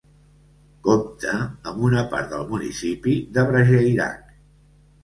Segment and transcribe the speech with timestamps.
[0.87, 4.31] Compta amb una part del municipi de Brageirac.